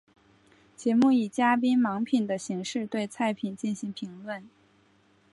[0.75, 4.49] 节目以嘉宾盲品的形式对菜品进行评论。